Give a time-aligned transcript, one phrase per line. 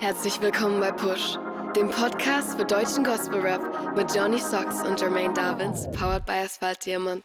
[0.00, 1.38] Herzlich willkommen bei Push,
[1.74, 6.86] dem Podcast für deutschen Gospel Rap mit Johnny Socks und Jermaine Davins, powered by Asphalt
[6.86, 7.24] Diamond.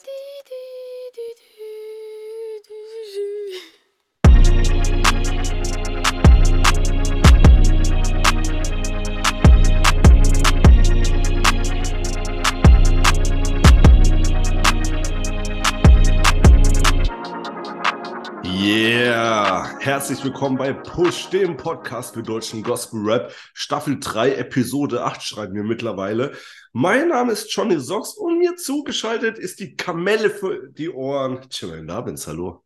[19.84, 23.36] Herzlich willkommen bei Push, dem Podcast für deutschen Gospel Rap.
[23.54, 26.38] Staffel 3, Episode 8 schreiben wir mittlerweile.
[26.72, 31.42] Mein Name ist Johnny Socks und mir zugeschaltet ist die Kamelle für die Ohren.
[31.52, 32.64] Jermaine Labens, hallo.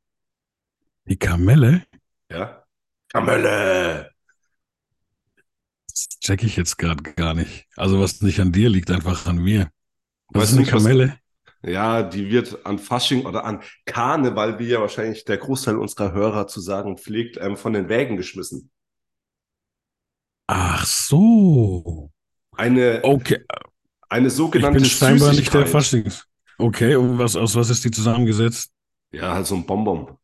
[1.06, 1.88] Die Kamelle?
[2.30, 2.64] Ja?
[3.10, 4.12] Kamelle!
[5.90, 7.66] Das check ich jetzt gerade gar nicht.
[7.76, 9.72] Also was nicht an dir liegt, einfach an mir.
[10.28, 11.20] Was Weißt ist eine nicht, Kamelle?
[11.64, 16.48] Ja, die wird an Fasching oder an Karneval, wie ja wahrscheinlich der Großteil unserer Hörer
[16.48, 18.72] zu sagen pflegt, ähm, von den Wägen geschmissen.
[20.48, 22.12] Ach so.
[22.56, 23.44] Eine, Okay.
[24.10, 25.68] eine Ich sogenannte bin scheinbar nicht der.
[25.68, 26.26] Faschings.
[26.58, 28.72] Okay, und was, aus was ist die zusammengesetzt?
[29.12, 30.18] Ja, halt so ein Bonbon.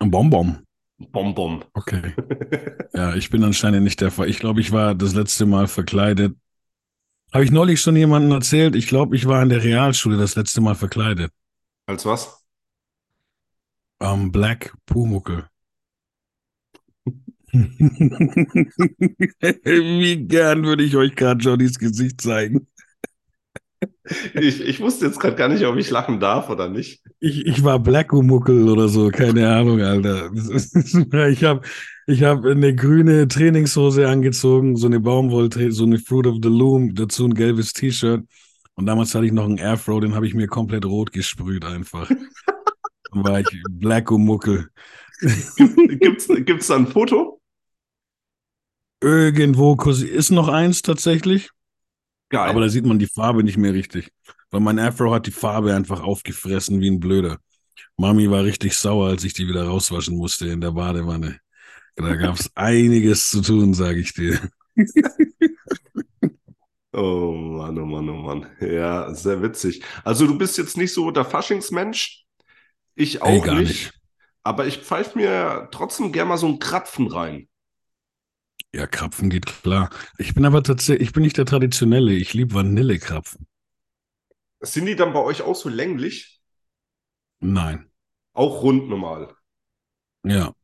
[0.00, 0.64] Ein Bonbon.
[0.98, 1.64] Bonbon.
[1.74, 2.14] Okay.
[2.94, 4.28] Ja, ich bin anscheinend nicht der Fall.
[4.28, 6.36] Ich glaube, ich war das letzte Mal verkleidet.
[7.32, 8.76] Habe ich neulich schon jemandem erzählt?
[8.76, 11.32] Ich glaube, ich war in der Realschule das letzte Mal verkleidet.
[11.86, 12.44] Als was?
[14.00, 15.46] Ähm, Black Pumuckel.
[17.52, 17.66] Wie
[20.26, 22.66] gern würde ich euch gerade Johnnys Gesicht zeigen.
[24.34, 27.02] Ich, ich wusste jetzt gerade gar nicht, ob ich lachen darf oder nicht.
[27.20, 30.30] Ich, ich war Blackumuckel oder so, keine Ahnung, Alter.
[31.30, 31.62] Ich habe
[32.06, 36.94] ich hab eine grüne Trainingshose angezogen, so eine Baumwolltraining, so eine Fruit of the Loom,
[36.94, 38.24] dazu ein gelbes T-Shirt.
[38.74, 42.08] Und damals hatte ich noch einen Afro, den habe ich mir komplett rot gesprüht einfach.
[42.08, 44.68] Dann war ich Blackumuckel.
[46.00, 47.40] Gibt's, gibt's da ein Foto?
[49.00, 51.50] Irgendwo ist noch eins tatsächlich,
[52.28, 52.48] Geil.
[52.48, 54.10] aber da sieht man die Farbe nicht mehr richtig.
[54.50, 57.38] Weil mein Afro hat die Farbe einfach aufgefressen wie ein Blöder.
[57.96, 61.41] Mami war richtig sauer, als ich die wieder rauswaschen musste in der Badewanne.
[61.96, 64.38] Da gab es einiges zu tun, sage ich dir.
[66.92, 68.46] oh Mann, oh Mann, oh Mann.
[68.60, 69.82] Ja, sehr witzig.
[70.04, 72.24] Also du bist jetzt nicht so der Faschingsmensch.
[72.94, 73.68] Ich auch Ey, nicht.
[73.68, 73.92] nicht.
[74.42, 77.48] Aber ich pfeife mir trotzdem gerne mal so einen Krapfen rein.
[78.74, 79.88] Ja, Krapfen geht klar.
[80.18, 82.12] Ich bin aber tatsächlich, ich bin nicht der Traditionelle.
[82.12, 83.46] Ich liebe Vanillekrapfen.
[84.60, 86.40] Sind die dann bei euch auch so länglich?
[87.40, 87.90] Nein.
[88.34, 89.34] Auch rund normal.
[90.24, 90.54] Ja.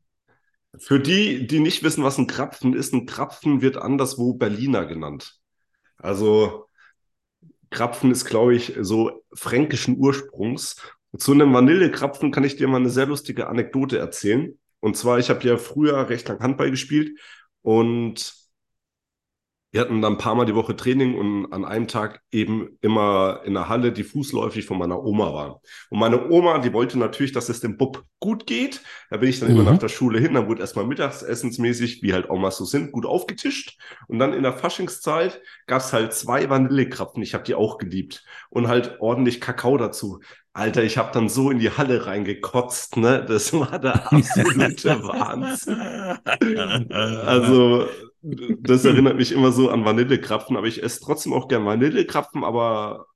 [0.79, 5.35] Für die, die nicht wissen, was ein Krapfen ist, ein Krapfen wird anderswo Berliner genannt.
[5.97, 6.67] Also
[7.69, 10.77] Krapfen ist, glaube ich, so fränkischen Ursprungs.
[11.17, 14.57] Zu einem Vanillekrapfen kann ich dir mal eine sehr lustige Anekdote erzählen.
[14.79, 17.19] Und zwar, ich habe ja früher recht lang Handball gespielt
[17.61, 18.33] und
[19.71, 23.41] wir hatten dann ein paar Mal die Woche Training und an einem Tag eben immer
[23.45, 25.61] in der Halle, die fußläufig von meiner Oma war.
[25.89, 28.81] Und meine Oma, die wollte natürlich, dass es dem Bub gut geht.
[29.11, 29.65] Da bin ich dann immer Mhm.
[29.69, 33.77] nach der Schule hin, dann wurde erstmal mittagsessensmäßig, wie halt Omas so sind, gut aufgetischt.
[34.07, 37.21] Und dann in der Faschingszeit gab es halt zwei Vanillekrapfen.
[37.21, 38.23] Ich habe die auch geliebt.
[38.49, 40.19] Und halt ordentlich Kakao dazu.
[40.51, 43.23] Alter, ich habe dann so in die Halle reingekotzt, ne?
[43.27, 45.79] Das war der absolute Wahnsinn.
[47.25, 47.87] Also,
[48.21, 53.07] das erinnert mich immer so an Vanillekrapfen, aber ich esse trotzdem auch gern Vanillekrapfen, aber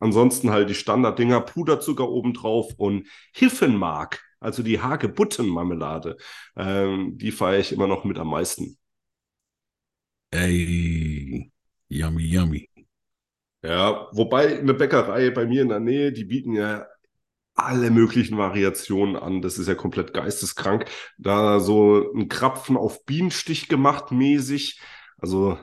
[0.00, 6.16] ansonsten halt die Standarddinger, Puderzucker obendrauf und Hiffenmark, also die Hagebuttenmarmelade.
[6.56, 8.78] Ähm, die feiere ich immer noch mit am meisten.
[10.32, 11.50] Ey.
[11.88, 12.68] Yummy, yummy.
[13.62, 16.86] Ja, wobei eine Bäckerei bei mir in der Nähe, die bieten ja
[17.56, 19.42] alle möglichen Variationen an.
[19.42, 20.86] Das ist ja komplett geisteskrank.
[21.18, 24.80] Da so ein Krapfen auf Bienenstich gemacht mäßig.
[25.18, 25.58] Also,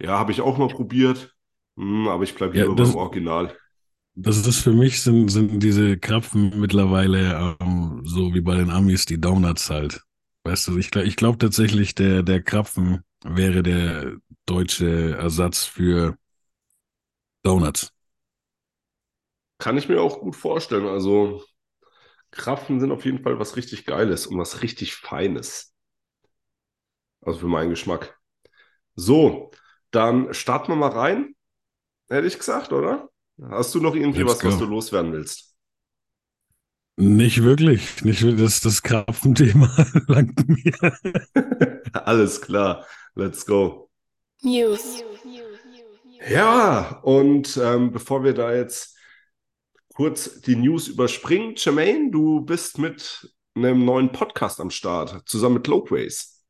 [0.00, 1.34] ja, habe ich auch mal probiert.
[1.76, 3.56] Hm, aber ich bleibe Ja, lieber das- beim Original.
[4.16, 9.06] Das ist für mich sind, sind diese Krapfen mittlerweile ähm, so wie bei den Amis
[9.06, 10.02] die Donuts halt.
[10.44, 14.16] Weißt du, ich, glaub- ich glaube tatsächlich, der, der Krapfen wäre der
[14.46, 16.16] deutsche Ersatz für
[17.44, 17.92] Donuts.
[19.60, 20.86] Kann ich mir auch gut vorstellen.
[20.88, 21.44] Also,
[22.32, 25.74] Krapfen sind auf jeden Fall was richtig Geiles und was richtig Feines.
[27.22, 28.18] Also für meinen Geschmack.
[28.96, 29.50] So,
[29.90, 31.34] dann starten wir mal rein.
[32.10, 33.10] Hätte ich gesagt, oder?
[33.42, 34.60] Hast du noch irgendwie Let's was, was go.
[34.60, 35.56] du loswerden willst?
[36.96, 38.02] Nicht wirklich.
[38.04, 38.42] Nicht wirklich.
[38.42, 39.70] Das, das Krapfenthema
[40.06, 40.74] langt mir.
[41.92, 43.90] Alles klar, let's go.
[44.42, 45.02] News.
[46.28, 48.96] Ja, und ähm, bevor wir da jetzt
[50.00, 55.66] kurz die News überspringen, Jermaine, du bist mit einem neuen Podcast am Start, zusammen mit
[55.66, 56.42] Lopeways.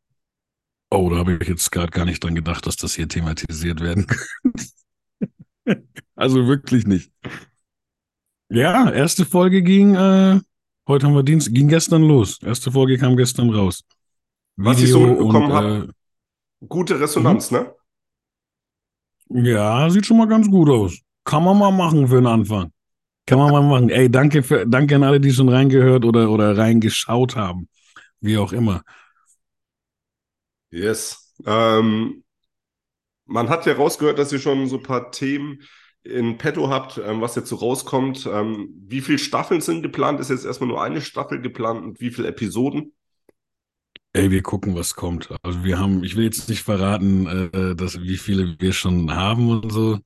[0.88, 4.06] Oh, da habe ich jetzt gerade gar nicht dran gedacht, dass das hier thematisiert werden
[4.06, 4.66] könnte.
[6.14, 7.10] also wirklich nicht.
[8.50, 10.38] Ja, erste Folge ging, äh,
[10.86, 12.40] heute haben wir Dienst, ging gestern los.
[12.44, 13.82] Erste Folge kam gestern raus.
[14.54, 17.74] Was ich so mitbekommen habe, äh, gute Resonanz, ne?
[19.28, 21.00] Ja, sieht schon mal ganz gut aus.
[21.24, 22.70] Kann man mal machen für den Anfang.
[23.26, 23.90] Kann man mal machen.
[23.90, 27.68] Ey, danke, für, danke an alle, die schon reingehört oder, oder reingeschaut haben.
[28.20, 28.82] Wie auch immer.
[30.70, 31.34] Yes.
[31.46, 32.22] Ähm,
[33.26, 35.60] man hat ja rausgehört, dass ihr schon so ein paar Themen
[36.02, 38.26] in petto habt, ähm, was jetzt so rauskommt.
[38.30, 40.20] Ähm, wie viele Staffeln sind geplant?
[40.20, 42.92] Ist jetzt erstmal nur eine Staffel geplant und wie viele Episoden?
[44.12, 45.28] Ey, wir gucken, was kommt.
[45.42, 49.48] Also wir haben, ich will jetzt nicht verraten, äh, dass, wie viele wir schon haben
[49.50, 50.00] und so.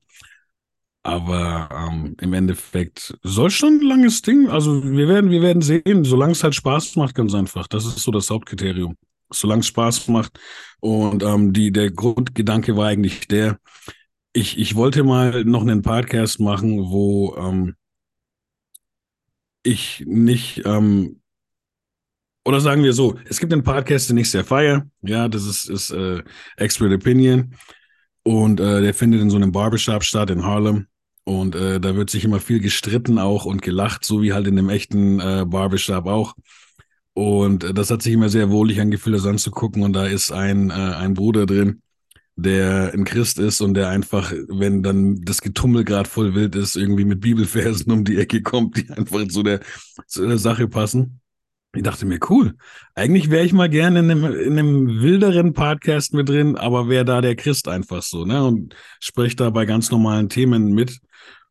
[1.05, 4.49] Aber ähm, im Endeffekt soll schon ein langes Ding.
[4.49, 7.67] Also wir werden, wir werden sehen, solange es halt Spaß macht, ganz einfach.
[7.67, 8.97] Das ist so das Hauptkriterium
[9.31, 10.39] solange es Spaß macht.
[10.79, 13.59] Und ähm, die, der Grundgedanke war eigentlich der,
[14.33, 17.75] ich, ich wollte mal noch einen Podcast machen, wo ähm,
[19.63, 21.21] ich nicht, ähm,
[22.45, 24.87] oder sagen wir so, es gibt einen Podcast, den ich sehr feiere.
[25.01, 26.23] Ja, das ist, ist äh,
[26.57, 27.55] Expert Opinion.
[28.23, 30.87] Und äh, der findet in so einem Barbershop statt in Harlem.
[31.25, 34.55] Und äh, da wird sich immer viel gestritten auch und gelacht, so wie halt in
[34.55, 36.35] dem echten äh, Barbershop auch.
[37.13, 39.81] Und äh, das hat sich immer sehr wohlig angefühlt, das anzugucken.
[39.83, 41.81] Und da ist ein, äh, ein Bruder drin,
[42.35, 46.75] der ein Christ ist und der einfach, wenn dann das Getummel gerade voll wild ist,
[46.75, 49.61] irgendwie mit Bibelversen um die Ecke kommt, die einfach zu der,
[50.05, 51.21] zu der Sache passen.
[51.75, 52.55] Ich dachte mir, cool.
[52.93, 57.03] Eigentlich wäre ich mal gerne in einem, in einem wilderen Podcast mit drin, aber wäre
[57.03, 58.45] da der Christ einfach so, ne?
[58.45, 60.99] Und spreche da bei ganz normalen Themen mit.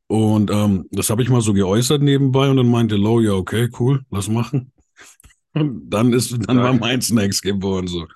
[0.07, 3.69] Und ähm, das habe ich mal so geäußert nebenbei und dann meinte Lo, ja, okay,
[3.79, 4.73] cool, lass machen.
[5.57, 8.09] Und dann ist, dann war mein Snacks geboren, so.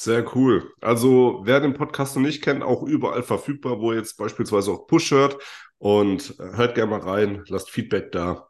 [0.00, 0.72] Sehr cool.
[0.80, 5.10] Also, wer den Podcast noch nicht kennt, auch überall verfügbar, wo jetzt beispielsweise auch Push
[5.10, 5.36] hört.
[5.76, 8.48] Und äh, hört gerne mal rein, lasst Feedback da.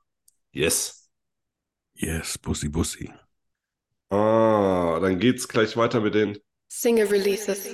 [0.53, 0.98] Yes.
[2.01, 3.11] Yes, Bussi Bussi.
[4.11, 7.69] Ah, dann geht's gleich weiter mit den Single Releases.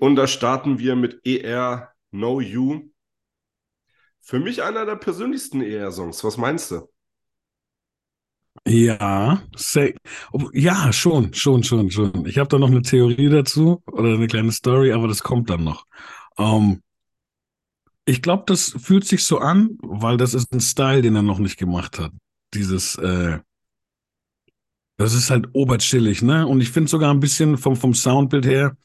[0.00, 2.90] Und da starten wir mit ER Know You.
[4.20, 6.24] Für mich einer der persönlichsten ER-Songs.
[6.24, 6.88] Was meinst du?
[8.66, 9.94] Ja, say,
[10.52, 12.24] ja, schon, schon, schon, schon.
[12.26, 15.64] Ich habe da noch eine Theorie dazu oder eine kleine Story, aber das kommt dann
[15.64, 15.84] noch.
[16.38, 16.80] Ähm,
[18.06, 21.38] ich glaube, das fühlt sich so an, weil das ist ein Style, den er noch
[21.38, 22.12] nicht gemacht hat.
[22.54, 23.38] Dieses, äh,
[24.96, 26.46] das ist halt oberchillig, ne?
[26.46, 28.76] Und ich finde sogar ein bisschen vom, vom Soundbild her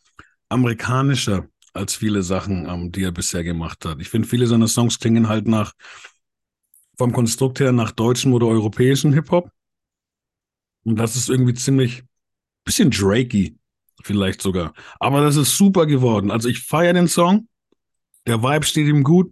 [0.49, 4.01] amerikanischer als viele Sachen, ähm, die er bisher gemacht hat.
[4.01, 5.73] Ich finde, viele seiner Songs klingen halt nach,
[6.97, 9.51] vom Konstrukt her nach deutschem oder europäischen Hip-Hop.
[10.83, 12.03] Und das ist irgendwie ziemlich,
[12.63, 13.57] bisschen Drakey,
[14.03, 14.73] vielleicht sogar.
[14.99, 16.31] Aber das ist super geworden.
[16.31, 17.47] Also ich feiere den Song.
[18.27, 19.31] Der Vibe steht ihm gut.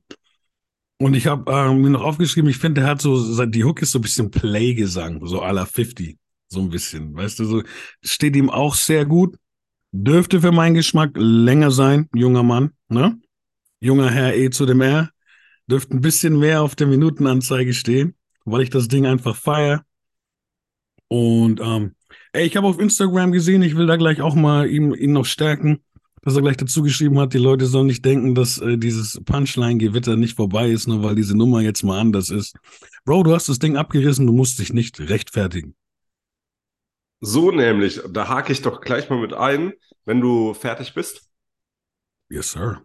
[0.99, 3.91] Und ich habe äh, mir noch aufgeschrieben, ich finde, der hat so, die Hook ist
[3.91, 6.17] so ein bisschen Play-Gesang, so à la 50.
[6.49, 7.63] So ein bisschen, weißt du, so
[8.01, 9.37] steht ihm auch sehr gut.
[9.91, 13.19] Dürfte für meinen Geschmack länger sein, junger Mann, ne?
[13.79, 15.11] Junger Herr E zu dem R.
[15.67, 18.15] Dürfte ein bisschen mehr auf der Minutenanzeige stehen,
[18.45, 19.83] weil ich das Ding einfach feiere.
[21.09, 21.95] Und ähm,
[22.31, 25.25] ey, ich habe auf Instagram gesehen, ich will da gleich auch mal ihn, ihn noch
[25.25, 25.83] stärken,
[26.27, 30.17] dass er gleich dazu geschrieben hat, die Leute sollen nicht denken, dass äh, dieses Punchline-Gewitter
[30.17, 32.57] nicht vorbei ist, nur weil diese Nummer jetzt mal anders ist.
[33.05, 35.73] Bro, du hast das Ding abgerissen, du musst dich nicht rechtfertigen.
[37.21, 39.71] So nämlich, da hake ich doch gleich mal mit ein,
[40.03, 41.29] wenn du fertig bist.
[42.27, 42.81] Yes, sir.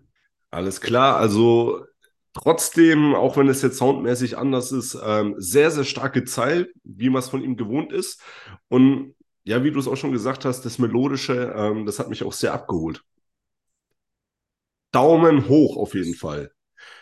[0.52, 1.84] Alles klar, also
[2.34, 7.18] Trotzdem, auch wenn es jetzt soundmäßig anders ist, ähm, sehr, sehr starke Zeil, wie man
[7.18, 8.22] es von ihm gewohnt ist.
[8.68, 12.22] Und ja, wie du es auch schon gesagt hast, das Melodische, ähm, das hat mich
[12.22, 13.02] auch sehr abgeholt.
[14.92, 16.52] Daumen hoch auf jeden Fall.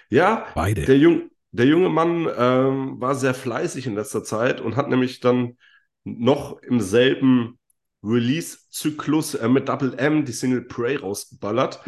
[0.09, 0.85] Ja, Beide.
[0.85, 5.20] Der, Jung, der junge Mann ähm, war sehr fleißig in letzter Zeit und hat nämlich
[5.20, 5.56] dann
[6.04, 7.59] noch im selben
[8.02, 11.80] Release-Zyklus äh, mit Double M die Single Prey rausgeballert.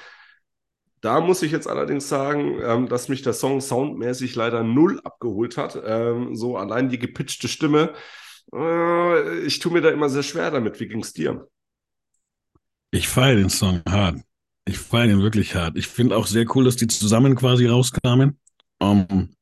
[1.01, 5.57] Da muss ich jetzt allerdings sagen, ähm, dass mich der Song soundmäßig leider null abgeholt
[5.57, 5.81] hat.
[5.85, 7.93] Ähm, so allein die gepitchte Stimme.
[8.55, 10.79] Äh, ich tue mir da immer sehr schwer damit.
[10.79, 11.49] Wie ging es dir?
[12.93, 14.21] Ich feiere den Song hart.
[14.65, 15.77] Ich feiere den wirklich hart.
[15.77, 18.39] Ich finde auch sehr cool, dass die zusammen quasi rauskamen.
[18.79, 19.37] Um, ähm,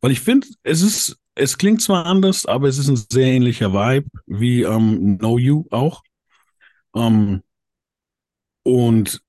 [0.00, 3.72] weil ich finde, es ist, es klingt zwar anders, aber es ist ein sehr ähnlicher
[3.72, 6.02] Vibe wie um, ähm, Know You auch.
[6.92, 7.42] Um,
[8.64, 9.20] und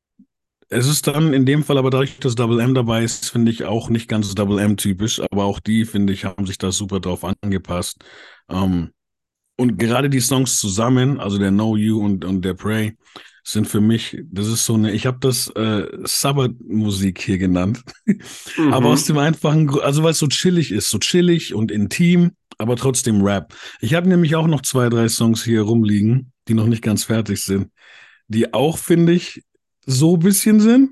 [0.69, 3.65] es ist dann in dem Fall aber dadurch, dass Double M dabei ist, finde ich
[3.65, 6.99] auch nicht ganz Double M typisch, aber auch die, finde ich, haben sich da super
[6.99, 8.03] drauf angepasst.
[8.49, 8.91] Ähm,
[9.57, 12.97] Und gerade die Songs zusammen, also der Know You und, und der Pray,
[13.43, 17.83] sind für mich, das ist so eine, ich habe das äh, Sabbath-Musik hier genannt.
[18.57, 18.73] Mhm.
[18.73, 22.75] aber aus dem einfachen, also weil es so chillig ist, so chillig und intim, aber
[22.75, 23.55] trotzdem Rap.
[23.79, 27.41] Ich habe nämlich auch noch zwei, drei Songs hier rumliegen, die noch nicht ganz fertig
[27.41, 27.71] sind,
[28.27, 29.43] die auch, finde ich,
[29.85, 30.91] so ein bisschen sind.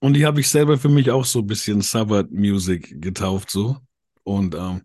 [0.00, 3.76] Und die habe ich selber für mich auch so ein bisschen Sabbath-Music getauft, so.
[4.22, 4.82] Und ähm,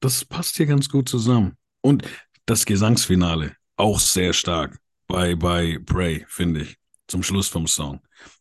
[0.00, 1.56] das passt hier ganz gut zusammen.
[1.82, 2.04] Und
[2.46, 4.78] das Gesangsfinale, auch sehr stark
[5.10, 8.00] bei, bei Pray, finde ich, zum Schluss vom Song.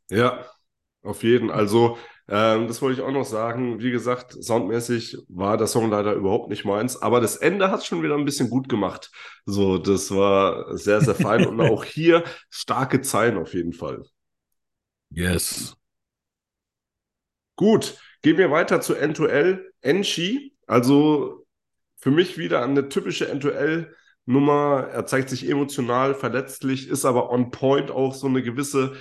[0.09, 0.45] Ja,
[1.01, 1.49] auf jeden.
[1.49, 1.97] Also,
[2.27, 3.79] ähm, das wollte ich auch noch sagen.
[3.79, 7.85] Wie gesagt, soundmäßig war der Song leider überhaupt nicht meins, aber das Ende hat es
[7.85, 9.11] schon wieder ein bisschen gut gemacht.
[9.45, 14.03] So, das war sehr, sehr fein und auch hier starke Zeilen auf jeden Fall.
[15.09, 15.75] Yes.
[17.55, 19.65] Gut, gehen wir weiter zu N2L.
[19.81, 21.45] Enchi, also
[21.97, 23.91] für mich wieder eine typische N2L
[24.29, 24.88] Nummer.
[24.93, 28.93] Er zeigt sich emotional, verletzlich, ist aber on point auch so eine gewisse.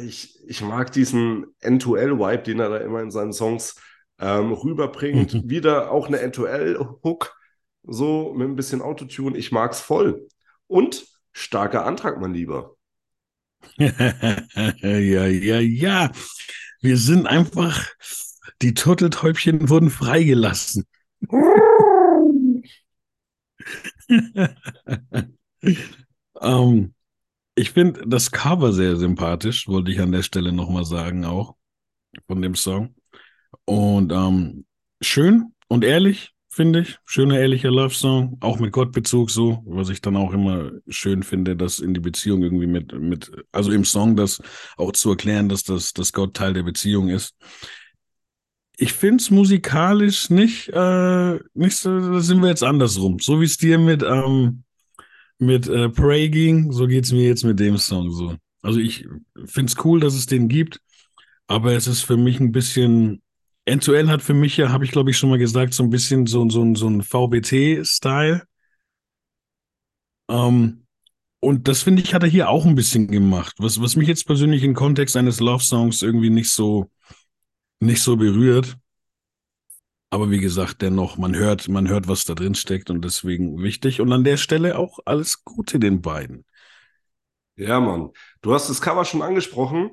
[0.00, 3.76] Ich, ich mag diesen N2L-Vibe, den er da immer in seinen Songs
[4.20, 5.34] ähm, rüberbringt.
[5.34, 5.50] Mhm.
[5.50, 7.34] Wieder auch eine N2L-Hook,
[7.82, 9.36] so mit ein bisschen Autotune.
[9.36, 10.28] Ich mag's voll.
[10.68, 12.76] Und starker Antrag, mein Lieber.
[13.78, 16.12] ja, ja, ja.
[16.80, 17.84] Wir sind einfach,
[18.62, 20.86] die Turteltäubchen wurden freigelassen.
[26.40, 26.94] ähm,
[27.54, 31.56] ich finde das Cover sehr sympathisch, wollte ich an der Stelle nochmal sagen, auch
[32.26, 32.94] von dem Song.
[33.64, 34.64] Und ähm,
[35.00, 36.98] schön und ehrlich, finde ich.
[37.04, 41.78] Schöner, ehrlicher Love-Song, auch mit Gottbezug so, was ich dann auch immer schön finde, das
[41.78, 44.40] in die Beziehung irgendwie mit, mit, also im Song das
[44.76, 47.34] auch zu erklären, dass das, dass Gott Teil der Beziehung ist
[48.80, 53.18] ich finde es musikalisch nicht, äh, nicht so, da sind wir jetzt andersrum.
[53.18, 54.62] So wie es dir mit, ähm,
[55.38, 58.36] mit äh, Pray ging, so geht es mir jetzt mit dem Song so.
[58.62, 59.04] Also ich
[59.46, 60.80] finde es cool, dass es den gibt,
[61.48, 63.20] aber es ist für mich ein bisschen,
[63.68, 66.26] N2L hat für mich ja, habe ich glaube ich schon mal gesagt, so ein bisschen
[66.26, 68.44] so, so, so ein VBT-Style.
[70.30, 70.84] Ähm,
[71.40, 73.56] und das finde ich, hat er hier auch ein bisschen gemacht.
[73.58, 76.90] Was, was mich jetzt persönlich im Kontext eines Love-Songs irgendwie nicht so,
[77.80, 78.78] nicht so berührt.
[80.10, 84.00] Aber wie gesagt, dennoch, man hört, man hört, was da drin steckt und deswegen wichtig.
[84.00, 86.46] Und an der Stelle auch alles Gute den beiden.
[87.56, 88.10] Ja, Mann.
[88.40, 89.90] Du hast das Cover schon angesprochen.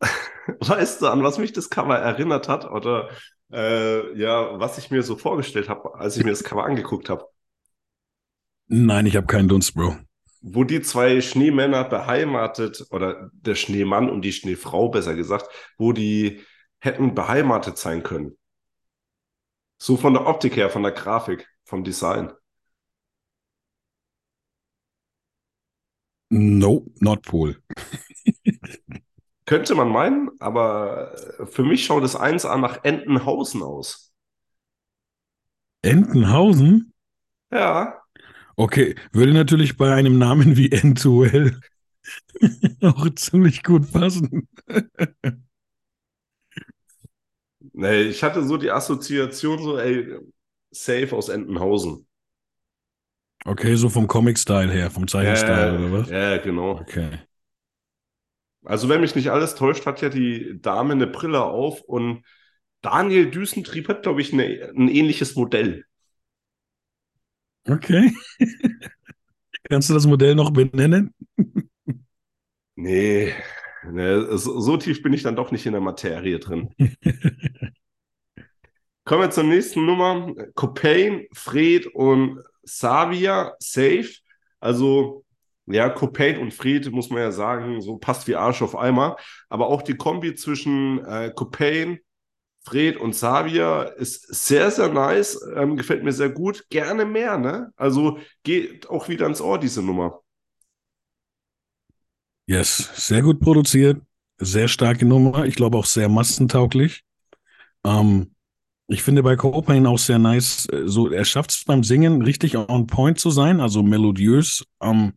[0.60, 2.70] weißt du, an was mich das Cover erinnert hat?
[2.70, 3.08] Oder
[3.50, 7.26] äh, ja, was ich mir so vorgestellt habe, als ich mir das Cover angeguckt habe?
[8.66, 9.96] Nein, ich habe keinen Dunst, Bro
[10.40, 16.40] wo die zwei Schneemänner beheimatet, oder der Schneemann und die Schneefrau besser gesagt, wo die
[16.78, 18.38] hätten beheimatet sein können.
[19.78, 22.32] So von der Optik her, von der Grafik, vom Design.
[26.30, 27.60] No, Nordpol.
[29.46, 31.16] Könnte man meinen, aber
[31.50, 34.14] für mich schaut es eins an nach Entenhausen aus.
[35.82, 36.92] Entenhausen?
[37.50, 37.99] Ja.
[38.60, 41.58] Okay, würde natürlich bei einem Namen wie N2L
[42.82, 44.46] auch ziemlich gut passen.
[47.72, 50.14] nee, ich hatte so die Assoziation so, ey,
[50.70, 52.06] safe aus Entenhausen.
[53.46, 56.10] Okay, so vom Comic-Style her, vom Zeichenstyle ja, oder was?
[56.10, 56.80] Ja, genau.
[56.80, 57.18] Okay.
[58.66, 62.26] Also, wenn mich nicht alles täuscht, hat ja die Dame eine Brille auf und
[62.82, 65.86] Daniel Düsentrieb hat, glaube ich, eine, ein ähnliches Modell.
[67.70, 68.12] Okay.
[69.68, 71.14] Kannst du das Modell noch benennen?
[72.74, 73.32] nee,
[73.88, 76.74] nee so, tief bin ich dann doch nicht in der Materie drin.
[79.04, 80.34] Kommen wir zur nächsten Nummer.
[80.54, 84.10] Copain, Fred und Savia, safe.
[84.58, 85.24] Also,
[85.66, 89.16] ja, Copain und Fred, muss man ja sagen, so passt wie Arsch auf Eimer.
[89.48, 92.00] Aber auch die Kombi zwischen äh, Copain,
[92.62, 95.40] Fred und Xavier ist sehr, sehr nice.
[95.56, 96.66] Ähm, gefällt mir sehr gut.
[96.68, 97.72] Gerne mehr, ne?
[97.76, 100.20] Also geht auch wieder ins Ohr, diese Nummer.
[102.46, 104.02] Yes, sehr gut produziert.
[104.38, 105.44] Sehr starke Nummer.
[105.44, 107.02] Ich glaube auch sehr massentauglich.
[107.84, 108.34] Ähm,
[108.88, 110.66] ich finde bei Copain auch sehr nice.
[110.70, 115.12] Äh, so, er schafft es beim Singen richtig on point zu sein, also melodiös ähm,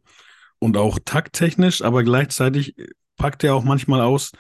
[0.60, 2.76] und auch takttechnisch, aber gleichzeitig
[3.18, 4.32] packt er auch manchmal aus,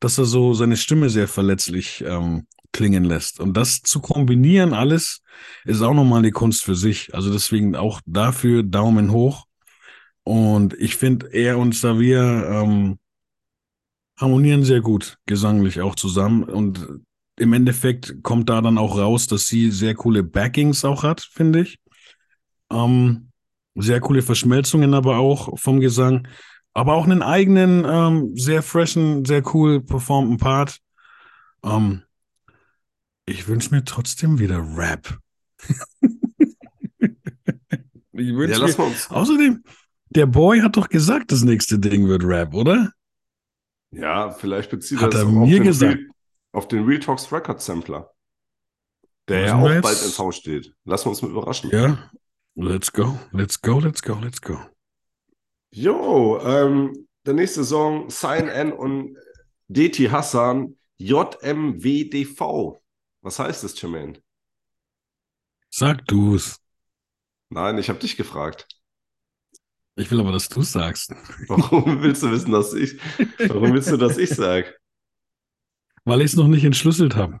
[0.00, 3.40] dass er so seine Stimme sehr verletzlich ähm, klingen lässt.
[3.40, 5.22] Und das zu kombinieren alles
[5.64, 7.14] ist auch nochmal eine Kunst für sich.
[7.14, 9.46] Also deswegen auch dafür Daumen hoch.
[10.24, 12.98] Und ich finde, er und Xavier ähm,
[14.18, 16.44] harmonieren sehr gut gesanglich auch zusammen.
[16.44, 16.86] Und
[17.36, 21.62] im Endeffekt kommt da dann auch raus, dass sie sehr coole Backings auch hat, finde
[21.62, 21.78] ich.
[22.70, 23.30] Ähm,
[23.74, 26.28] sehr coole Verschmelzungen aber auch vom Gesang.
[26.74, 30.80] Aber auch einen eigenen, ähm, sehr freshen, sehr cool performten Part.
[31.64, 32.02] Ähm,
[33.26, 35.16] ich wünsche mir trotzdem wieder Rap.
[36.98, 39.10] ich wünsch Ja, mir, uns.
[39.10, 39.62] außerdem,
[40.10, 42.92] der Boy hat doch gesagt, das nächste Ding wird Rap, oder?
[43.90, 45.94] Ja, vielleicht bezieht Hat er er das auch auf mir den, gesagt.
[45.96, 46.06] Real,
[46.52, 48.10] auf den Real Talks Record Sampler.
[49.28, 50.74] Der ja auch bald jetzt- ins Haus steht.
[50.84, 51.70] Lassen wir uns mal überraschen.
[51.70, 52.10] Ja.
[52.56, 54.58] Let's go, let's go, let's go, let's go.
[55.76, 59.16] Jo, ähm, der nächste Song, Sign N und
[59.66, 62.80] DT Hassan, JMWDV.
[63.22, 64.22] Was heißt das, Jermaine?
[65.70, 66.60] Sag du's.
[67.48, 68.68] Nein, ich habe dich gefragt.
[69.96, 71.10] Ich will aber, dass du sagst.
[71.48, 72.96] Warum willst du wissen, dass ich,
[73.48, 74.72] warum willst du, dass ich sage?
[76.04, 77.40] Weil ich es noch nicht entschlüsselt habe.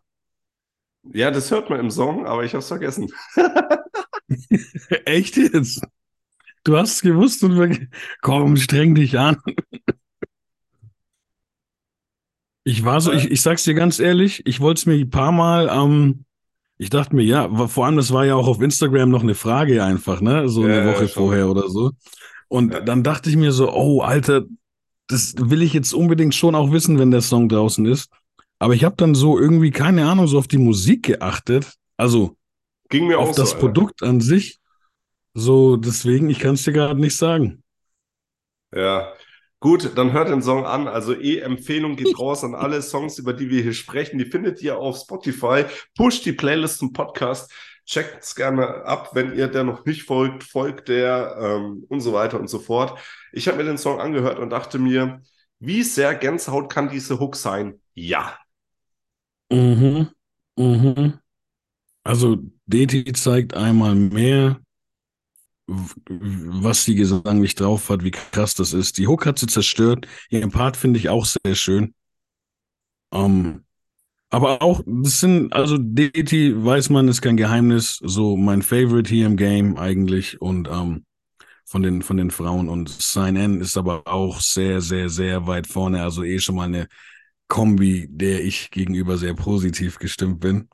[1.12, 3.12] Ja, das hört man im Song, aber ich habe es vergessen.
[5.04, 5.86] Echt jetzt?
[6.64, 7.88] Du hast es gewusst und wir...
[8.22, 9.36] komm, streng dich an.
[12.64, 15.32] Ich war so, ich, ich sag's dir ganz ehrlich, ich wollte es mir ein paar
[15.32, 16.24] Mal, ähm,
[16.78, 19.84] ich dachte mir, ja, vor allem, das war ja auch auf Instagram noch eine Frage
[19.84, 20.48] einfach, ne?
[20.48, 21.24] So eine Ja, ja, Woche schon.
[21.24, 21.92] vorher oder so.
[22.48, 22.80] Und Ja.
[22.80, 24.44] dann dachte ich mir so, oh, Alter,
[25.08, 28.10] das will ich jetzt unbedingt schon auch wissen, wenn der Song draußen ist.
[28.58, 31.74] Aber ich habe dann so irgendwie, keine Ahnung, so auf die Musik geachtet.
[31.98, 32.36] Also
[32.88, 33.58] Ging mir auf auch das so.
[33.58, 34.58] Produkt an sich.
[35.34, 37.62] So, deswegen, ich kann es dir gerade nicht sagen.
[38.72, 39.12] Ja.
[39.60, 40.88] Gut, dann hört den Song an.
[40.88, 44.18] Also E-Empfehlung geht raus an alle Songs, über die wir hier sprechen.
[44.18, 45.64] Die findet ihr auf Spotify.
[45.96, 47.50] Pusht die Playlist zum Podcast.
[47.86, 52.12] Checkt es gerne ab, wenn ihr der noch nicht folgt, folgt der ähm, und so
[52.12, 52.98] weiter und so fort.
[53.32, 55.20] Ich habe mir den Song angehört und dachte mir,
[55.58, 57.80] wie sehr Gänsehaut kann diese Hook sein?
[57.94, 58.38] Ja.
[59.50, 60.08] Mhm.
[60.56, 61.18] Mhm.
[62.04, 64.60] Also, Deti zeigt einmal mehr,
[65.66, 68.98] was sie gesanglich drauf hat, wie krass das ist.
[68.98, 70.06] Die Hook hat sie zerstört.
[70.30, 71.94] Ihren Part finde ich auch sehr schön.
[73.12, 73.64] Ähm,
[74.30, 79.26] aber auch, das sind, also Deti, weiß man, ist kein Geheimnis, so mein Favorite hier
[79.26, 81.06] im Game eigentlich und ähm,
[81.66, 85.66] von den, von den Frauen und Sign N ist aber auch sehr, sehr, sehr weit
[85.68, 86.88] vorne, also eh schon mal eine
[87.48, 90.68] Kombi, der ich gegenüber sehr positiv gestimmt bin.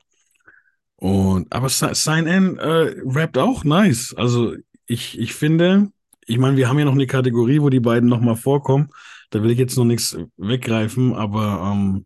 [0.95, 4.13] Und, aber Si- Sign N äh, rappt auch nice.
[4.15, 4.55] Also
[4.91, 5.91] ich, ich finde,
[6.25, 8.89] ich meine, wir haben ja noch eine Kategorie, wo die beiden nochmal vorkommen.
[9.29, 12.05] Da will ich jetzt noch nichts weggreifen, aber ähm,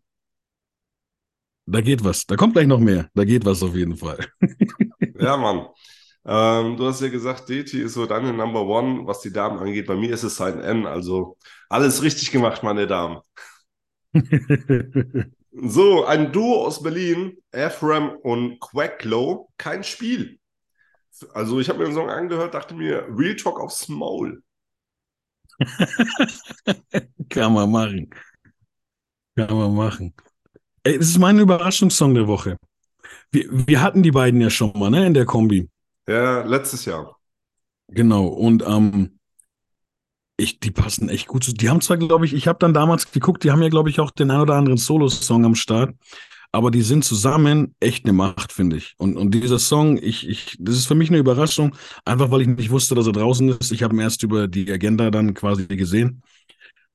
[1.66, 2.26] da geht was.
[2.26, 3.10] Da kommt gleich noch mehr.
[3.14, 4.18] Da geht was auf jeden Fall.
[5.18, 5.66] Ja, Mann.
[6.26, 9.86] Ähm, du hast ja gesagt, DT ist so deine Number One, was die Damen angeht.
[9.86, 10.86] Bei mir ist es ein N.
[10.86, 11.38] Also
[11.70, 13.20] alles richtig gemacht, meine Damen.
[15.58, 20.38] So, ein Duo aus Berlin, Ephraim und Quacklow, kein Spiel.
[21.32, 24.42] Also ich habe mir den Song angehört, dachte mir, Real Talk aufs Maul.
[27.28, 28.10] Kann man machen.
[29.36, 30.14] Kann man machen.
[30.82, 32.58] Ey, das ist mein Überraschungssong der Woche.
[33.30, 35.68] Wir, wir hatten die beiden ja schon mal, ne, in der Kombi.
[36.06, 37.16] Ja, letztes Jahr.
[37.88, 38.26] Genau.
[38.26, 39.18] Und ähm,
[40.36, 41.52] ich, die passen echt gut zu.
[41.52, 44.00] Die haben zwar, glaube ich, ich habe dann damals geguckt, die haben ja, glaube ich,
[44.00, 45.94] auch den ein oder anderen Solo-Song am Start.
[46.56, 48.94] Aber die sind zusammen echt eine Macht, finde ich.
[48.96, 52.46] Und, und dieser Song, ich, ich, das ist für mich eine Überraschung, einfach weil ich
[52.46, 53.72] nicht wusste, dass er draußen ist.
[53.72, 56.22] Ich habe ihn erst über die Agenda dann quasi gesehen.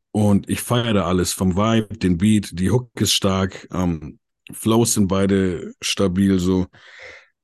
[0.09, 4.17] Und ich feiere da alles vom Vibe, den Beat, die Hook ist stark, ähm,
[4.51, 6.65] Flows sind beide stabil, so.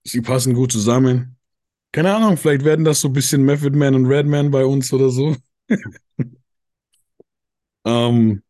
[0.03, 1.38] Sie passen gut zusammen.
[1.91, 5.12] Keine Ahnung, vielleicht werden das so ein bisschen Method Man und Redman bei uns oder
[5.12, 5.36] so.
[7.86, 8.41] ähm,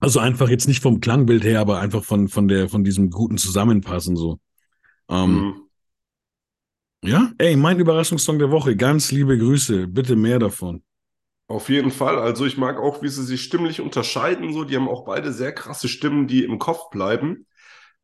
[0.00, 3.38] also einfach jetzt nicht vom Klangbild her, aber einfach von, von der, von diesem guten
[3.38, 4.38] Zusammenpassen so.
[5.10, 5.68] Ähm, Mhm.
[7.04, 8.76] Ja, ey, mein Überraschungssong der Woche.
[8.76, 9.86] Ganz liebe Grüße.
[9.88, 10.82] Bitte mehr davon.
[11.46, 12.18] Auf jeden Fall.
[12.18, 14.52] Also ich mag auch, wie sie sich stimmlich unterscheiden.
[14.52, 17.46] So, die haben auch beide sehr krasse Stimmen, die im Kopf bleiben.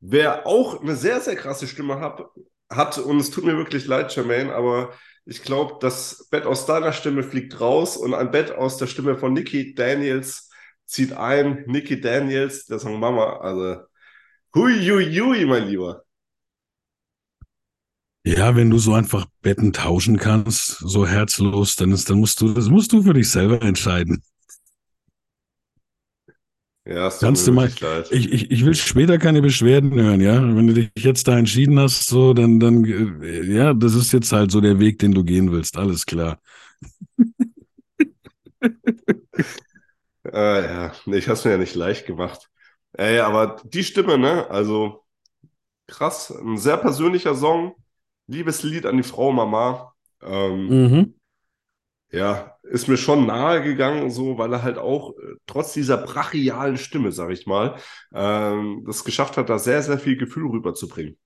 [0.01, 2.23] Wer auch eine sehr, sehr krasse Stimme hat,
[2.71, 4.93] hat und es tut mir wirklich leid, Jermaine, aber
[5.27, 9.17] ich glaube, das Bett aus deiner Stimme fliegt raus und ein Bett aus der Stimme
[9.19, 10.50] von Nikki Daniels
[10.91, 11.65] zieht ein.
[11.67, 13.83] Nikki Daniels, der Song Mama, also
[14.55, 16.05] hui, hui, hui, mein Lieber.
[18.25, 22.53] Ja, wenn du so einfach Betten tauschen kannst, so herzlos, dann ist, dann musst du,
[22.53, 24.23] das musst du für dich selber entscheiden.
[26.85, 27.71] Ja, Kannst du mal-.
[28.11, 30.43] Ich, ich, ich will später keine Beschwerden hören, ja.
[30.43, 34.33] Wenn du dich jetzt da entschieden hast, so, dann, dann, äh, ja, das ist jetzt
[34.33, 35.77] halt so der Weg, den du gehen willst.
[35.77, 36.41] Alles klar.
[40.33, 42.51] Äh, ja, ich hab's mir ja nicht leicht gemacht.
[42.93, 44.49] Ey, aber die Stimme, ne?
[44.51, 45.05] Also
[45.89, 47.75] krass, ein sehr persönliches Song.
[48.29, 49.95] Liebeslied an die Frau Mama.
[50.23, 51.13] Ähm, Mhm.
[52.13, 56.77] ja, ist mir schon nahe gegangen, so, weil er halt auch äh, trotz dieser brachialen
[56.77, 57.77] Stimme, sag ich mal,
[58.13, 61.17] ähm, das geschafft hat, da sehr, sehr viel Gefühl rüberzubringen.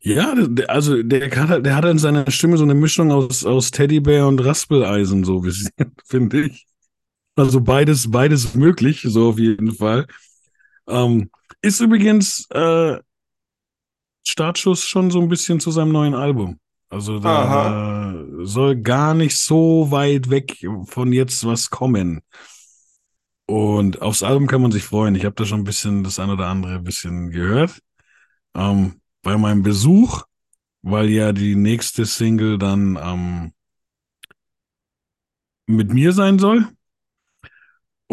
[0.00, 0.34] Ja,
[0.68, 4.38] also der hat, der hat in seiner Stimme so eine Mischung aus, aus Teddybär und
[4.44, 5.52] Raspeleisen, so wie
[6.04, 6.66] finde ich.
[7.36, 10.06] Also beides, beides möglich, so auf jeden Fall.
[10.86, 11.30] Ähm,
[11.62, 12.98] ist übrigens äh,
[14.26, 16.58] Startschuss schon so ein bisschen zu seinem neuen Album.
[16.88, 22.20] Also da soll gar nicht so weit weg von jetzt was kommen.
[23.46, 25.14] Und aufs Album kann man sich freuen.
[25.16, 27.80] Ich habe da schon ein bisschen das ein oder andere bisschen gehört.
[28.54, 30.22] Ähm, bei meinem Besuch,
[30.82, 33.52] weil ja die nächste Single dann ähm,
[35.66, 36.68] mit mir sein soll.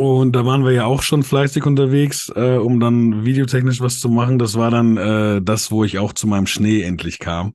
[0.02, 4.10] Und da waren wir ja auch schon fleißig unterwegs, äh, um dann videotechnisch was zu
[4.10, 4.40] machen.
[4.40, 7.54] Das war dann äh, das, wo ich auch zu meinem Schnee endlich kam.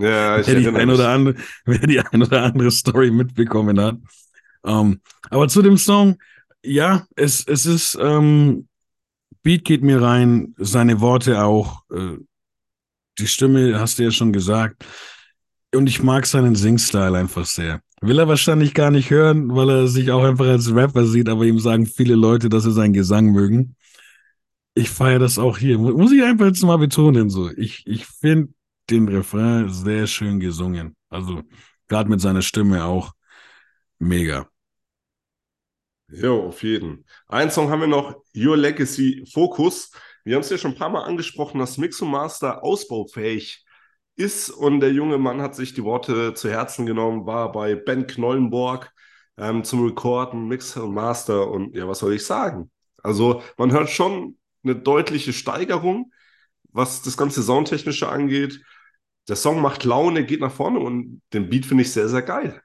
[0.00, 3.98] Ja, ich wer die, ein oder andere, wer die ein oder andere Story mitbekommen hat.
[4.64, 6.16] Ähm, aber zu dem Song,
[6.64, 8.66] ja, es, es ist, ähm,
[9.44, 12.16] Beat geht mir rein, seine Worte auch, äh,
[13.20, 14.84] die Stimme hast du ja schon gesagt.
[15.72, 17.80] Und ich mag seinen Sing-Style einfach sehr.
[18.00, 21.44] Will er wahrscheinlich gar nicht hören, weil er sich auch einfach als Rapper sieht, aber
[21.44, 23.76] ihm sagen viele Leute, dass sie seinen Gesang mögen.
[24.74, 25.78] Ich feiere das auch hier.
[25.78, 27.50] Mu- Muss ich einfach jetzt mal betonen, so.
[27.50, 28.52] Ich, ich finde
[28.90, 30.96] den Refrain sehr schön gesungen.
[31.08, 31.42] Also,
[31.88, 33.12] gerade mit seiner Stimme auch
[33.98, 34.48] mega.
[36.08, 37.04] Jo, auf jeden.
[37.28, 39.90] Ein Song haben wir noch, Your Legacy Focus.
[40.24, 43.63] Wir haben es ja schon ein paar Mal angesprochen, dass Mixomaster ausbaufähig
[44.16, 48.06] ist und der junge Mann hat sich die Worte zu Herzen genommen, war bei Ben
[48.06, 48.92] Knollenborg
[49.36, 52.70] ähm, zum Recorden, Mix und Master und ja, was soll ich sagen?
[53.02, 56.12] Also man hört schon eine deutliche Steigerung,
[56.72, 58.62] was das ganze Soundtechnische angeht.
[59.28, 62.60] Der Song macht Laune, geht nach vorne und den Beat finde ich sehr, sehr geil.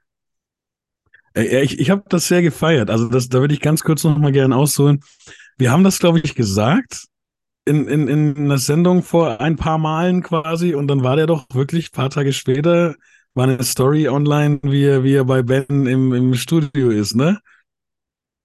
[1.34, 2.90] Ich ich habe das sehr gefeiert.
[2.90, 5.00] Also das, da würde ich ganz kurz noch mal gerne ausholen.
[5.58, 7.06] Wir haben das, glaube ich, gesagt
[7.64, 11.46] in, in, in einer Sendung vor ein paar Malen quasi und dann war der doch
[11.52, 12.96] wirklich ein paar Tage später,
[13.34, 17.40] war eine Story online, wie er, wie er bei Ben im, im Studio ist, ne?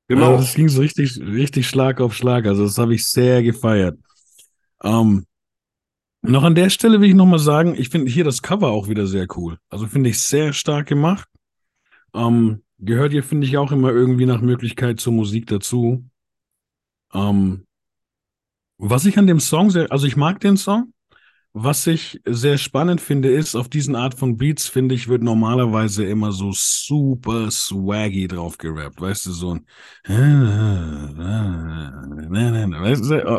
[0.07, 0.33] Genau.
[0.33, 2.45] Also das ging so richtig, richtig Schlag auf Schlag.
[2.45, 3.97] Also das habe ich sehr gefeiert.
[4.83, 5.25] Ähm,
[6.21, 8.87] noch an der Stelle will ich noch mal sagen, ich finde hier das Cover auch
[8.87, 9.57] wieder sehr cool.
[9.69, 11.27] Also finde ich sehr stark gemacht.
[12.13, 16.05] Ähm, gehört hier, finde ich, auch immer irgendwie nach Möglichkeit zur Musik dazu.
[17.13, 17.64] Ähm,
[18.77, 20.91] was ich an dem Song sehr, also ich mag den Song.
[21.57, 26.03] Was ich sehr spannend finde, ist, auf diesen Art von Beats, finde ich, wird normalerweise
[26.03, 28.99] immer so super swaggy drauf gerappt.
[28.99, 29.65] Weißt du, so ein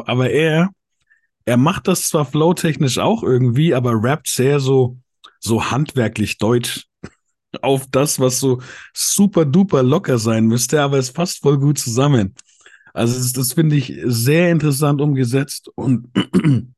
[0.07, 0.71] aber er,
[1.45, 4.97] er macht das zwar flowtechnisch auch irgendwie, aber rappt sehr so,
[5.39, 6.87] so handwerklich deutsch
[7.61, 8.63] auf das, was so
[8.95, 12.35] super duper locker sein müsste, aber es passt voll gut zusammen.
[12.97, 16.11] Also das, das finde ich sehr interessant umgesetzt und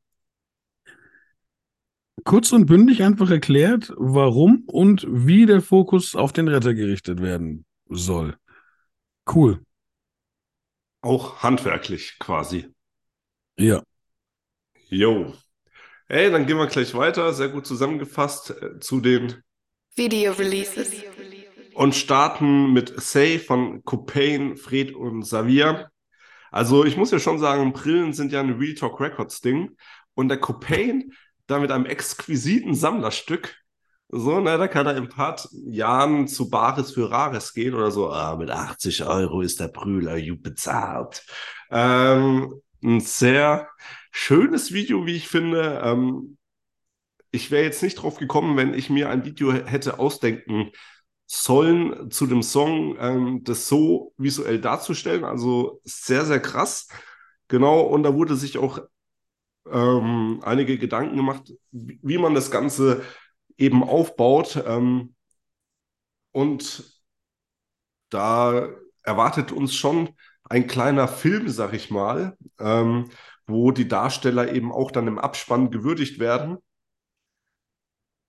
[2.25, 7.63] kurz und bündig einfach erklärt, warum und wie der Fokus auf den Retter gerichtet werden
[7.87, 8.35] soll.
[9.33, 9.63] Cool.
[11.01, 12.67] Auch handwerklich quasi.
[13.57, 13.81] Ja.
[14.89, 15.33] Jo.
[16.09, 17.31] Ey, dann gehen wir gleich weiter.
[17.31, 19.41] Sehr gut zusammengefasst äh, zu den
[19.95, 20.91] Video Releases.
[21.75, 25.89] und starten mit Say von Copain, Fred und Xavier.
[26.51, 29.75] Also ich muss ja schon sagen, Brillen sind ja ein Real Talk Records Ding
[30.13, 31.11] und der Copain
[31.47, 33.55] da mit einem exquisiten Sammlerstück,
[34.11, 37.91] so, ne, da kann er in ein paar Jahren zu Bares für Rares gehen oder
[37.91, 41.23] so, ah, mit 80 Euro ist der Brüller, bezahlt.
[41.69, 43.69] Ähm, ein sehr
[44.11, 45.81] schönes Video, wie ich finde.
[45.83, 46.37] Ähm,
[47.31, 50.71] ich wäre jetzt nicht drauf gekommen, wenn ich mir ein Video hätte ausdenken
[51.31, 55.23] sollen zu dem Song, ähm, das so visuell darzustellen.
[55.23, 56.87] Also sehr, sehr krass.
[57.47, 58.79] Genau, und da wurde sich auch
[59.71, 63.03] ähm, einige Gedanken gemacht, wie man das Ganze
[63.57, 64.63] eben aufbaut.
[64.65, 65.15] Ähm,
[66.31, 66.83] und
[68.09, 68.67] da
[69.03, 70.09] erwartet uns schon
[70.45, 73.09] ein kleiner Film, sag ich mal, ähm,
[73.45, 76.57] wo die Darsteller eben auch dann im Abspann gewürdigt werden.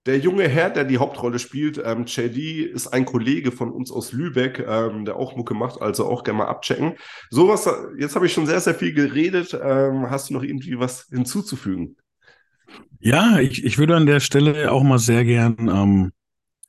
[0.06, 4.12] Der junge Herr, der die Hauptrolle spielt, ähm, JD, ist ein Kollege von uns aus
[4.12, 6.94] Lübeck, ähm, der auch Mucke macht, also auch gerne mal abchecken.
[7.28, 9.52] Sowas, jetzt habe ich schon sehr, sehr viel geredet.
[9.62, 11.96] Ähm, hast du noch irgendwie was hinzuzufügen?
[12.98, 16.12] Ja, ich, ich würde an der Stelle auch mal sehr gern ähm,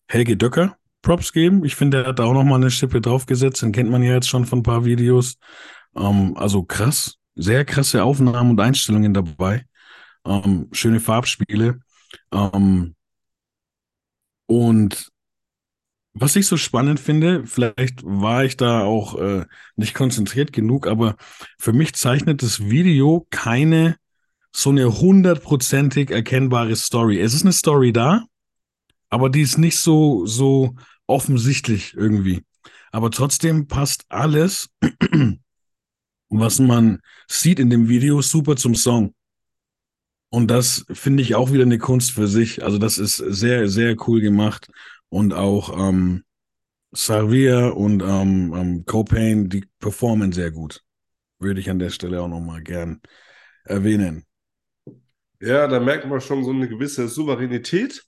[0.07, 1.65] Helge Döcker Props geben.
[1.65, 3.61] Ich finde, er hat da auch noch mal eine Schippe draufgesetzt.
[3.61, 5.37] Den kennt man ja jetzt schon von ein paar Videos.
[5.95, 9.65] Ähm, also krass, sehr krasse Aufnahmen und Einstellungen dabei.
[10.25, 11.79] Ähm, schöne Farbspiele.
[12.31, 12.95] Ähm,
[14.51, 15.13] Und
[16.13, 19.45] was ich so spannend finde, vielleicht war ich da auch äh,
[19.77, 21.15] nicht konzentriert genug, aber
[21.57, 23.95] für mich zeichnet das Video keine
[24.51, 27.21] so eine hundertprozentig erkennbare Story.
[27.21, 28.25] Es ist eine Story da,
[29.09, 30.75] aber die ist nicht so, so
[31.07, 32.43] offensichtlich irgendwie.
[32.91, 34.69] Aber trotzdem passt alles,
[36.29, 39.15] was man sieht in dem Video, super zum Song.
[40.33, 42.63] Und das finde ich auch wieder eine Kunst für sich.
[42.63, 44.69] Also das ist sehr, sehr cool gemacht.
[45.09, 46.23] Und auch ähm,
[46.93, 50.83] Sarvia und ähm, ähm, Copain, die performen sehr gut.
[51.39, 53.01] Würde ich an der Stelle auch nochmal gern
[53.65, 54.25] erwähnen.
[55.41, 58.05] Ja, da merkt man schon so eine gewisse Souveränität.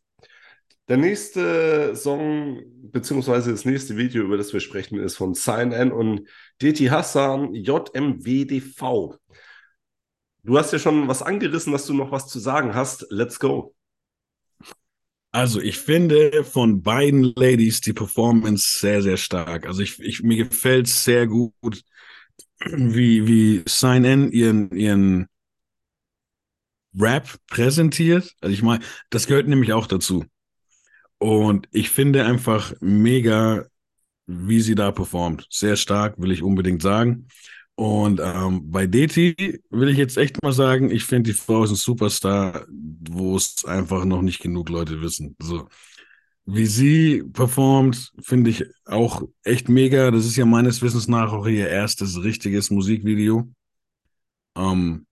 [0.88, 5.92] Der nächste Song, beziehungsweise das nächste Video, über das wir sprechen, ist von Sign N
[5.92, 6.30] und
[6.62, 9.18] DT Hassan, JMWDV.
[10.44, 13.08] Du hast ja schon was angerissen, dass du noch was zu sagen hast.
[13.10, 13.74] Let's go.
[15.32, 19.66] Also ich finde von beiden Ladies die Performance sehr, sehr stark.
[19.66, 21.54] Also ich, ich mir gefällt sehr gut,
[22.66, 25.28] wie, wie Sign N ihren, ihren
[26.96, 28.36] Rap präsentiert.
[28.42, 30.26] Also ich meine, das gehört nämlich auch dazu.
[31.18, 33.66] Und ich finde einfach mega,
[34.28, 35.48] wie sie da performt.
[35.50, 37.28] Sehr stark, will ich unbedingt sagen.
[37.76, 41.72] Und ähm, bei DT will ich jetzt echt mal sagen, ich finde, die Frau ist
[41.72, 45.36] ein Superstar, wo es einfach noch nicht genug Leute wissen.
[45.42, 45.68] So.
[46.46, 50.12] Wie sie performt, finde ich auch echt mega.
[50.12, 53.50] Das ist ja meines Wissens nach auch ihr erstes richtiges Musikvideo.
[54.56, 55.06] Ähm,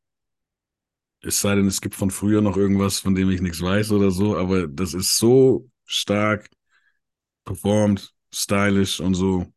[1.21, 4.11] es sei denn, es gibt von früher noch irgendwas, von dem ich nichts weiß oder
[4.11, 6.49] so, aber das ist so stark
[7.45, 9.47] performt, stylisch und so.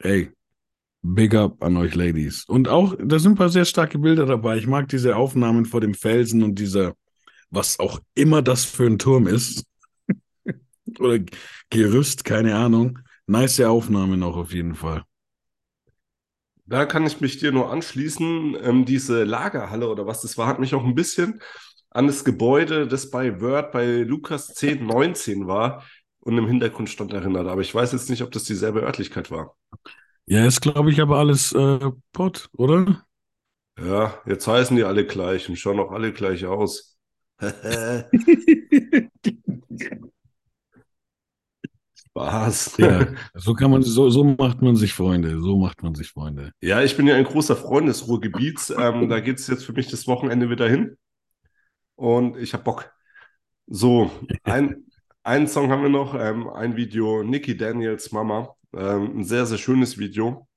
[0.00, 0.32] Ey,
[1.14, 2.44] Big up an euch Ladies.
[2.44, 4.58] Und auch, da sind ein paar sehr starke Bilder dabei.
[4.58, 6.94] Ich mag diese Aufnahmen vor dem Felsen und dieser,
[7.50, 9.64] was auch immer das für ein Turm ist.
[10.98, 11.20] Oder
[11.70, 12.98] Gerüst, keine Ahnung.
[13.26, 15.02] Nice Aufnahmen auch auf jeden Fall.
[16.66, 18.58] Da kann ich mich dir nur anschließen.
[18.62, 21.40] Ähm, diese Lagerhalle oder was das war, hat mich auch ein bisschen
[21.88, 25.84] an das Gebäude, das bei Word bei Lukas 10, 19 war
[26.20, 27.46] und im Hintergrund stand erinnert.
[27.46, 29.56] Aber ich weiß jetzt nicht, ob das dieselbe Örtlichkeit war.
[30.30, 33.06] Ja, ist, glaube ich, aber alles äh, Pott, oder?
[33.78, 36.98] Ja, jetzt heißen die alle gleich und schauen auch alle gleich aus.
[41.94, 42.76] Spaß.
[42.78, 45.40] Ja, so kann man, so, so macht man sich Freunde.
[45.40, 46.52] So macht man sich Freunde.
[46.60, 48.70] Ja, ich bin ja ein großer Freund des Ruhrgebiets.
[48.70, 50.98] Ähm, da geht es jetzt für mich das Wochenende wieder hin.
[51.96, 52.92] Und ich habe Bock.
[53.66, 54.10] So,
[54.44, 54.87] ein,
[55.28, 58.54] einen Song haben wir noch, ähm, ein Video, Nikki Daniels Mama.
[58.74, 60.48] Ähm, ein sehr, sehr schönes Video.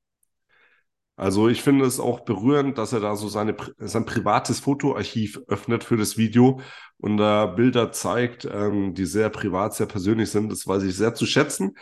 [1.18, 5.84] Also ich finde es auch berührend, dass er da so seine, sein privates Fotoarchiv öffnet
[5.84, 6.62] für das Video
[6.98, 10.52] und da Bilder zeigt, ähm, die sehr privat, sehr persönlich sind.
[10.52, 11.76] Das weiß ich sehr zu schätzen.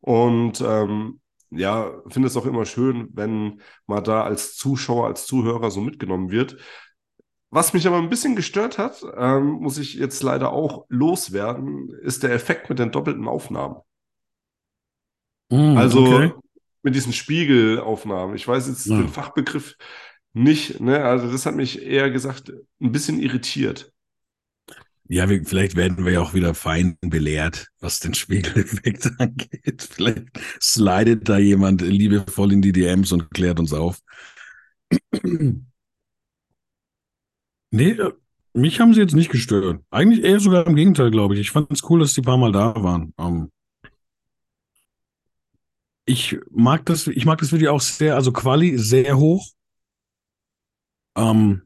[0.00, 1.20] Und ähm,
[1.50, 6.30] ja, finde es auch immer schön, wenn man da als Zuschauer, als Zuhörer so mitgenommen
[6.30, 6.56] wird.
[7.54, 12.24] Was mich aber ein bisschen gestört hat, ähm, muss ich jetzt leider auch loswerden, ist
[12.24, 13.76] der Effekt mit den doppelten Aufnahmen.
[15.50, 16.32] Mm, also okay.
[16.82, 18.34] mit diesen Spiegelaufnahmen.
[18.34, 18.96] Ich weiß jetzt ja.
[18.96, 19.76] den Fachbegriff
[20.32, 21.04] nicht, ne?
[21.04, 23.92] Also das hat mich eher gesagt ein bisschen irritiert.
[25.06, 29.88] Ja, wir, vielleicht werden wir ja auch wieder fein belehrt, was den Spiegeleffekt angeht.
[29.92, 30.26] Vielleicht
[30.60, 34.00] slidet da jemand liebevoll in die DMs und klärt uns auf.
[37.74, 37.96] Nee,
[38.52, 39.82] mich haben sie jetzt nicht gestört.
[39.90, 41.40] Eigentlich eher sogar im Gegenteil, glaube ich.
[41.40, 43.12] Ich fand es cool, dass die paar Mal da waren.
[43.18, 43.50] Ähm,
[46.06, 49.50] ich mag das, ich mag das Video auch sehr, also Quali sehr hoch.
[51.16, 51.62] Ähm,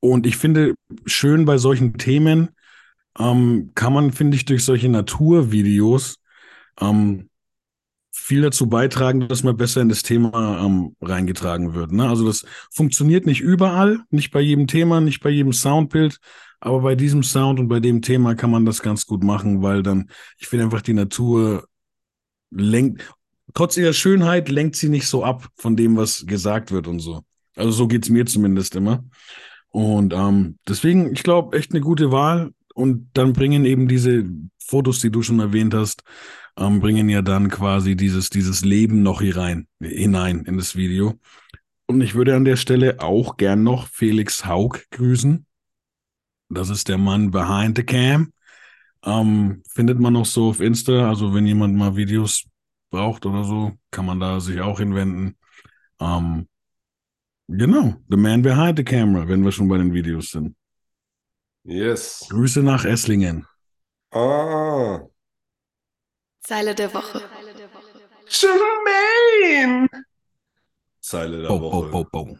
[0.00, 0.74] und ich finde
[1.06, 2.50] schön bei solchen Themen
[3.18, 6.16] ähm, kann man, finde ich, durch solche Naturvideos
[6.80, 7.29] ähm,
[8.12, 11.92] viel dazu beitragen, dass man besser in das Thema ähm, reingetragen wird.
[11.92, 12.08] Ne?
[12.08, 16.18] Also das funktioniert nicht überall, nicht bei jedem Thema, nicht bei jedem Soundbild,
[16.60, 19.82] aber bei diesem Sound und bei dem Thema kann man das ganz gut machen, weil
[19.82, 21.66] dann, ich finde einfach die Natur
[22.50, 23.14] lenkt,
[23.54, 27.22] trotz ihrer Schönheit lenkt sie nicht so ab von dem, was gesagt wird und so.
[27.56, 29.04] Also so geht es mir zumindest immer.
[29.68, 32.52] Und ähm, deswegen, ich glaube, echt eine gute Wahl.
[32.74, 34.24] Und dann bringen eben diese
[34.58, 36.02] Fotos, die du schon erwähnt hast,
[36.60, 41.18] ähm, bringen ja dann quasi dieses, dieses Leben noch hier rein, hinein in das Video.
[41.86, 45.46] Und ich würde an der Stelle auch gern noch Felix Haug grüßen.
[46.50, 48.32] Das ist der Mann behind the cam.
[49.02, 51.08] Ähm, findet man noch so auf Insta.
[51.08, 52.44] Also wenn jemand mal Videos
[52.90, 55.36] braucht oder so, kann man da sich auch hinwenden.
[55.98, 56.46] Ähm,
[57.48, 60.54] genau, the man behind the camera, wenn wir schon bei den Videos sind.
[61.64, 62.26] Yes.
[62.28, 63.46] Grüße nach Esslingen.
[64.12, 65.09] Ah.
[66.50, 67.22] Zeile der Woche.
[68.28, 69.88] Jermaine!
[71.00, 71.90] Zeile der Bo, Woche.
[71.92, 72.38] bo, bo, bo.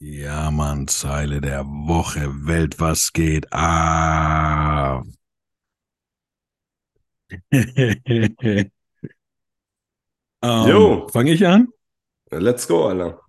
[0.00, 2.26] Ja, Mann, Zeile der Woche.
[2.48, 5.04] Welt, was geht ab?
[10.42, 11.04] Jo.
[11.04, 11.68] ähm, Fange ich an?
[12.32, 13.20] Let's go, Alter.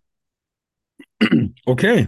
[1.68, 2.08] Okay.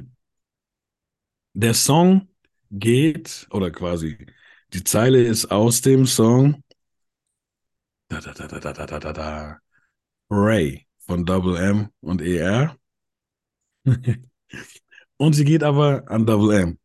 [1.54, 2.30] Der Song
[2.72, 4.26] geht, oder quasi,
[4.74, 6.64] die Zeile ist aus dem Song
[8.14, 9.58] da, da, da, da, da, da, da, da.
[10.30, 12.78] Ray von Double M und ER.
[15.18, 16.78] und sie geht aber an Double M.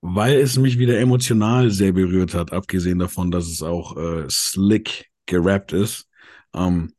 [0.00, 5.06] Weil es mich wieder emotional sehr berührt hat, abgesehen davon, dass es auch äh, slick
[5.26, 6.08] gerappt ist.
[6.54, 6.92] Ähm,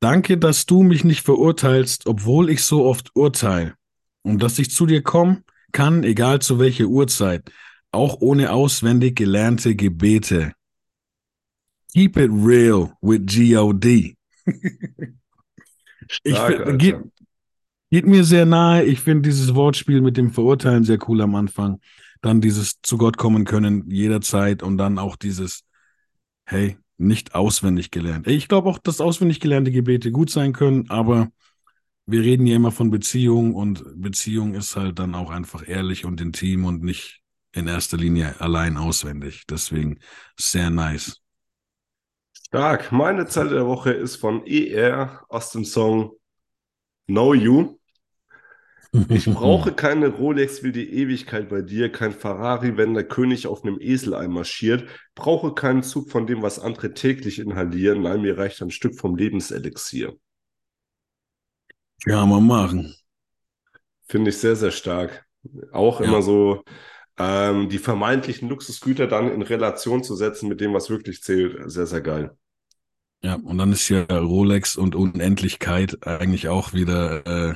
[0.00, 3.74] danke, dass du mich nicht verurteilst, obwohl ich so oft urteile.
[4.20, 5.42] Und dass ich zu dir kommen
[5.72, 7.50] kann, egal zu welcher Uhrzeit,
[7.92, 10.52] auch ohne auswendig gelernte Gebete.
[11.96, 14.18] Keep it real with G.O.D.
[16.24, 16.78] ich find,
[17.90, 18.84] geht mir sehr nahe.
[18.84, 21.80] Ich finde dieses Wortspiel mit dem Verurteilen sehr cool am Anfang.
[22.20, 25.64] Dann dieses zu Gott kommen können jederzeit und dann auch dieses,
[26.44, 28.26] hey, nicht auswendig gelernt.
[28.26, 31.30] Ich glaube auch, dass auswendig gelernte Gebete gut sein können, aber
[32.04, 36.20] wir reden ja immer von Beziehung und Beziehung ist halt dann auch einfach ehrlich und
[36.20, 39.44] intim und nicht in erster Linie allein auswendig.
[39.48, 40.00] Deswegen
[40.36, 41.22] sehr nice.
[42.56, 42.90] Stark.
[42.90, 46.12] Meine Zeile der Woche ist von ER aus dem Song
[47.08, 47.78] Know You.
[49.08, 53.64] Ich brauche keine Rolex, will die Ewigkeit bei dir, kein Ferrari, wenn der König auf
[53.64, 54.88] einem Esel einmarschiert.
[55.16, 58.02] Brauche keinen Zug von dem, was andere täglich inhalieren.
[58.02, 60.14] Nein, mir reicht ein Stück vom Lebenselixier.
[62.06, 62.96] Ja, mal machen.
[64.08, 65.26] Finde ich sehr, sehr stark.
[65.72, 66.06] Auch Ja.
[66.06, 66.64] immer so
[67.18, 71.70] ähm, die vermeintlichen Luxusgüter dann in Relation zu setzen mit dem, was wirklich zählt.
[71.70, 72.36] Sehr, sehr geil.
[73.22, 77.54] Ja, und dann ist ja Rolex und Unendlichkeit eigentlich auch wieder, äh,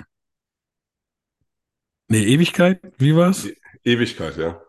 [2.09, 3.46] nee, Ewigkeit, wie war's?
[3.46, 4.61] E- Ewigkeit, ja.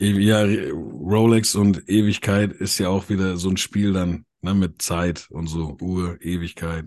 [0.00, 4.80] Ew- Ja, Rolex und Ewigkeit ist ja auch wieder so ein Spiel dann, ne, mit
[4.82, 6.86] Zeit und so, Uhr, Ewigkeit.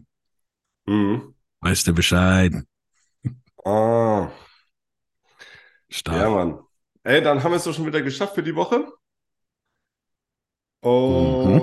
[0.88, 1.34] Mhm.
[1.62, 2.54] Weißt du Bescheid?
[3.65, 4.32] Ah,
[5.89, 6.17] Stark.
[6.21, 6.60] ja, Mann.
[7.04, 8.88] Ey, dann haben wir es doch schon wieder geschafft für die Woche.
[10.82, 11.60] Und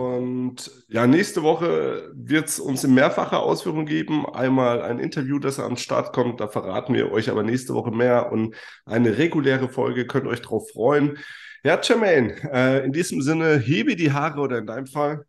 [0.88, 4.26] ja, nächste Woche wird es uns in mehrfacher Ausführung geben.
[4.26, 6.40] Einmal ein Interview, das den Start kommt.
[6.40, 8.32] Da verraten wir euch aber nächste Woche mehr.
[8.32, 8.54] Und
[8.86, 11.18] eine reguläre Folge, könnt ihr euch drauf freuen.
[11.62, 15.24] Ja, Jermaine, äh, in diesem Sinne, hebe die Haare oder in deinem Fall.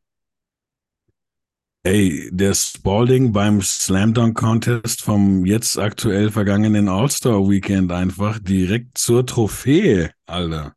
[1.84, 9.00] Ey, der Spalding beim Slam Dunk Contest vom jetzt aktuell vergangenen All-Star Weekend einfach direkt
[9.00, 10.76] zur Trophäe, Alter.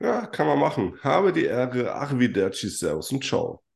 [0.00, 0.94] Ja, kann man machen.
[1.02, 1.92] Habe die Ehre.
[1.94, 3.62] Arrivederci, Servus und Ciao.